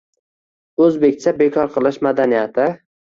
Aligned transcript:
O’zbekcha 0.85 1.33
“bekor 1.41 1.69
qilish 1.77 2.01
madanyati” 2.09 2.67